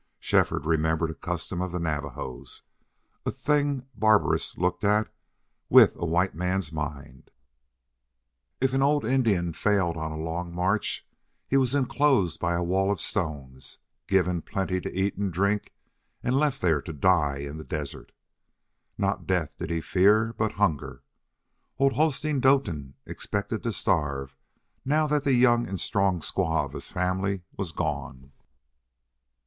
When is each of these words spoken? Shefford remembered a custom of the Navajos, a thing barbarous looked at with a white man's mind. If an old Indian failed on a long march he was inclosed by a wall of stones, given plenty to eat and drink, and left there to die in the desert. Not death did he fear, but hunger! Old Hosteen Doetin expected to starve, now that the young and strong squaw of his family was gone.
Shefford 0.19 0.65
remembered 0.65 1.11
a 1.11 1.13
custom 1.13 1.61
of 1.61 1.71
the 1.71 1.77
Navajos, 1.77 2.63
a 3.23 3.29
thing 3.29 3.85
barbarous 3.93 4.57
looked 4.57 4.83
at 4.83 5.13
with 5.69 5.95
a 5.95 6.07
white 6.07 6.33
man's 6.33 6.73
mind. 6.73 7.29
If 8.59 8.73
an 8.73 8.81
old 8.81 9.05
Indian 9.05 9.53
failed 9.53 9.97
on 9.97 10.11
a 10.11 10.17
long 10.17 10.55
march 10.55 11.05
he 11.47 11.55
was 11.55 11.75
inclosed 11.75 12.39
by 12.39 12.55
a 12.55 12.63
wall 12.63 12.91
of 12.91 12.99
stones, 12.99 13.77
given 14.07 14.41
plenty 14.41 14.81
to 14.81 14.91
eat 14.91 15.17
and 15.17 15.31
drink, 15.31 15.71
and 16.23 16.35
left 16.35 16.61
there 16.61 16.81
to 16.81 16.93
die 16.93 17.37
in 17.37 17.57
the 17.57 17.63
desert. 17.63 18.11
Not 18.97 19.27
death 19.27 19.59
did 19.59 19.69
he 19.69 19.81
fear, 19.81 20.33
but 20.33 20.53
hunger! 20.53 21.03
Old 21.77 21.93
Hosteen 21.93 22.39
Doetin 22.41 22.95
expected 23.05 23.61
to 23.61 23.71
starve, 23.71 24.35
now 24.83 25.05
that 25.05 25.25
the 25.25 25.33
young 25.35 25.67
and 25.67 25.79
strong 25.79 26.21
squaw 26.21 26.65
of 26.65 26.71
his 26.73 26.89
family 26.89 27.43
was 27.55 27.71
gone. 27.71 28.31